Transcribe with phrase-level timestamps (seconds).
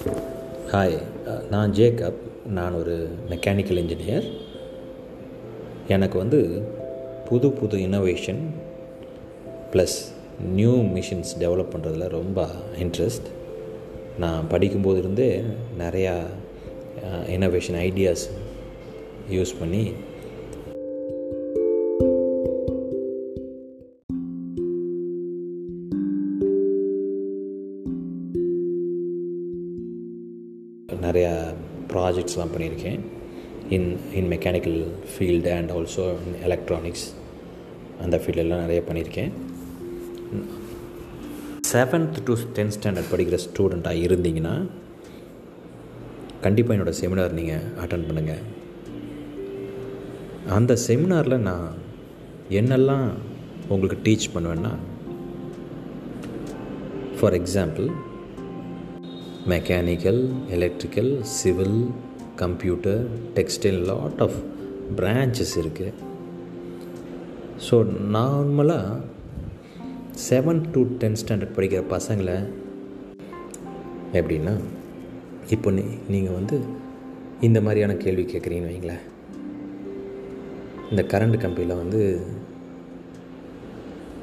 [0.00, 0.94] Hi
[1.26, 2.20] uh, நான் Jacob.
[2.46, 2.94] நான் ஒரு
[3.30, 4.26] மெக்கானிக்கல் இன்ஜினியர்
[5.88, 6.62] எனக்கு வந்து
[7.28, 8.40] புது புது innovation
[9.72, 9.96] plus
[10.52, 12.46] new machines develop பண்ணுறதுல ரொம்ப
[12.78, 13.28] இன்ட்ரெஸ்ட்
[14.18, 15.30] நான் படிக்கும்போது இருந்தே
[15.78, 16.14] நிறையா
[17.28, 18.24] இன்னோவேஷன் ஐடியாஸ்
[19.30, 19.84] யூஸ் பண்ணி
[31.10, 31.32] நிறையா
[31.92, 33.00] ப்ராஜெக்ட்ஸ்லாம் பண்ணியிருக்கேன்.
[33.76, 33.88] In
[34.18, 34.80] in mechanical
[35.12, 37.06] field and also in electronics
[38.04, 39.32] அந்த ஃபீல்டெல்லாம் நிறைய பண்ணியிருக்கேன்.
[41.72, 44.54] செவன்த் டு டென்த் ஸ்டாண்டர்ட் படிக்கிற ஸ்டூடெண்ட்டாக இருந்தீங்கன்னா
[46.44, 48.42] கண்டிப்பாக என்னோடய செமினார் நீங்கள் அட்டன் பண்ணுங்கள்
[50.56, 51.66] அந்த செமினாரில் நான்
[52.60, 53.08] என்னெல்லாம்
[53.68, 54.72] உங்களுக்கு டீச் பண்ணுவேன்னா
[57.18, 57.88] for example
[59.50, 60.20] mechanical
[60.50, 61.78] electrical civil
[62.36, 63.00] computer
[63.34, 64.38] textile lot of
[64.96, 65.92] branches இருக்குது
[67.70, 67.76] ஸோ
[68.12, 69.00] நார்மலாக
[70.28, 72.36] செவன் டு டென்த் ஸ்டாண்டர்ட் படிக்கிற பசங்களை
[74.12, 74.54] எப்படின்னா
[75.50, 76.56] இப்போ நீ நீங்கள் வந்து
[77.40, 79.04] இந்த மாதிரியான கேள்வி கேட்குறீங்கன்னு வைங்களேன்.
[80.90, 82.00] இந்த கரண்ட் கம்பியில் வந்து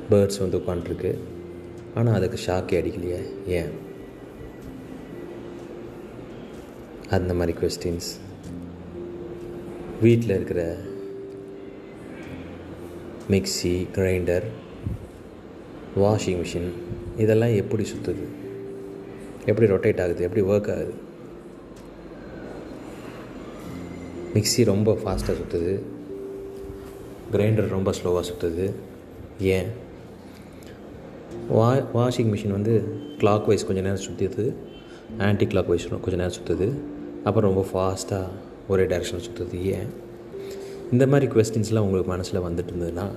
[0.09, 1.11] பேர்ட்ஸ் வந்து உட்காண்ட்ருக்கு
[1.95, 3.71] ஆனால் அதுக்கு ஷாக்கே அடிக்கலையே ஏன்?
[7.09, 8.09] அந்த மாதிரி கொஸ்டின்ஸ்
[10.01, 10.77] வீட்டில் இருக்கிற
[13.29, 14.43] மிக்சி கிரைண்டர்
[15.97, 16.69] வாஷிங் மிஷின்
[17.17, 18.25] இதெல்லாம் எப்படி சுற்றுது
[19.45, 20.23] எப்படி ரொட்டேட் ஆகுது?
[20.23, 20.93] எப்படி ஒர்க் ஆகுது?
[24.33, 25.81] மிக்சி ரொம்ப ஃபாஸ்ட்டாக சுற்றுது
[27.31, 28.71] கிரைண்டர் ரொம்ப ஸ்லோவாக சுற்றுது
[29.39, 29.67] ஏன்?
[31.49, 34.53] வா வாஷிங் மிஷின் வந்து கிளாக் வைஸ் கொஞ்சம் நேரம் சுற்றுது
[35.17, 36.96] ஆன்டி கிளாக் வைஸ் கொஞ்சம் நேரம் சுற்றுது
[37.27, 38.35] அப்புறம் ரொம்ப ஃபாஸ்ட்டாக
[38.67, 39.89] ஒரே டைரெக்ஷன் சுற்றுறது ஏன்?
[40.91, 43.07] இந்த மாதிரி கொஸ்டின்ஸ்லாம் உங்களுக்கு மனசில் வந்துட்டு இருந்ததுன்னா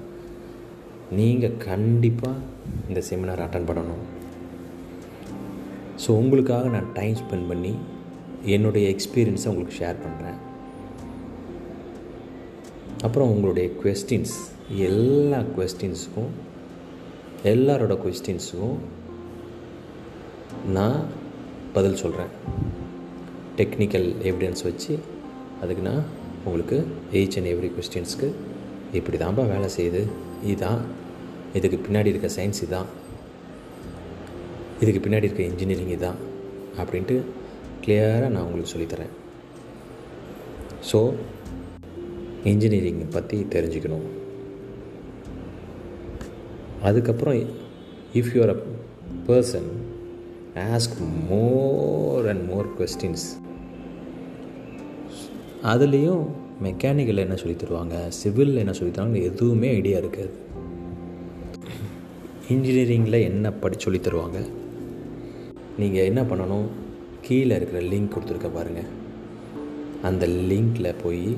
[1.18, 2.46] நீங்கள் கண்டிப்பாக
[2.88, 4.04] இந்த செமினார் அட்டன் பண்ணணும்.
[6.02, 7.72] ஸோ உங்களுக்காக நான் டைம் ஸ்பெண்ட் பண்ணி
[8.44, 10.38] என்னுடைய எக்ஸ்பீரியன்ஸை உங்களுக்கு ஷேர் பண்ணுறேன்
[13.02, 14.36] அப்புறம் உங்களுடைய கொஸ்டின்ஸ்
[14.88, 16.32] எல்லா கொஸ்டின்ஸுக்கும்
[17.44, 18.78] எல்லாரோட கொஸ்டின்ஸுக்கும்
[20.72, 21.00] நான்
[21.72, 22.32] பதில் சொல்கிறேன்
[23.60, 24.98] டெக்னிக்கல் எவிடன்ஸ் வச்சு
[25.62, 26.04] அதுக்கு நான்
[26.44, 28.28] உங்களுக்கு ஈச் அண்ட் எவ்ரி கொஸ்டின்ஸ்க்கு
[28.92, 30.02] இப்படி தான்ப்பா வேலை செய்யுது.
[30.44, 30.80] இதுதான்
[31.54, 32.88] இதுக்கு பின்னாடி இருக்க சயின்ஸ் இதான்.
[34.80, 36.18] இதுக்கு பின்னாடி இருக்க இன்ஜினியரிங் இதான்.
[36.80, 37.16] அப்படின்ட்டு
[37.84, 39.12] கிளியராக நான் உங்களுக்கு சொல்லித்தரேன்.
[40.92, 41.12] ஸோ
[42.44, 44.06] இன்ஜினியரிங் பற்றி தெரிஞ்சுக்கணும்.
[46.82, 47.38] அதுக்கப்புறம்
[48.14, 48.58] if you are a
[49.26, 49.70] person
[50.54, 53.28] ask more and more questions
[55.64, 56.26] அதுலேயும்
[56.62, 58.08] மெக்கானிக்கல் என்ன சொல்லி தருவாங்க?
[58.08, 60.30] சிவில் என்ன சொல்லி தருவாங்க எதுவுமே ஐடியா இருக்காது.
[62.48, 64.46] இன்ஜினியரிங்கில் என்ன படி சொல்லி தருவாங்க?
[65.78, 66.66] நீங்கள் என்ன பண்ணணும்?
[67.20, 68.98] கீழே இருக்கிற லிங்க் கொடுத்துருக்க பாருங்கள்
[70.02, 71.36] அந்த லிங்க்கில் போய்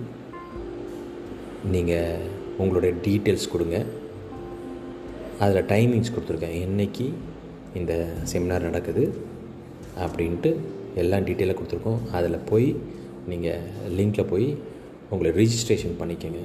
[1.70, 2.18] நீங்கள்
[2.58, 3.84] உங்களுடைய டீட்டெயில்ஸ் கொடுங்க.
[5.38, 6.60] அதில் டைமிங்ஸ் கொடுத்துருக்கேன்.
[6.60, 7.12] என்றைக்கு
[7.74, 9.14] இந்த செமினார் நடக்குது
[9.98, 10.56] அப்படின்ட்டு
[10.94, 12.10] எல்லா டீட்டெயிலாக கொடுத்துருக்கோம்.
[12.12, 12.76] அதில் போய்
[13.30, 13.64] நீங்கள்
[13.98, 14.46] லிங்க்கில் போய்
[15.10, 16.42] உங்களை ரிஜிஸ்ட்ரேஷன் பண்ணிக்கோங்க.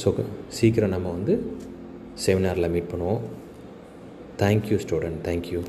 [0.00, 0.08] ஸோ
[0.58, 1.34] சீக்கிரம் நம்ம வந்து
[2.26, 3.22] செமினாரில் மீட் பண்ணுவோம்.
[4.42, 5.60] Thank you student thank you